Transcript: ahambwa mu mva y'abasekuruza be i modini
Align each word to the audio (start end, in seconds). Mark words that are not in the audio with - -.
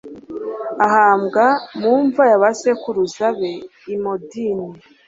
ahambwa 0.85 1.45
mu 1.79 1.93
mva 2.05 2.23
y'abasekuruza 2.31 3.25
be 3.37 3.51
i 3.93 3.95
modini 4.01 4.69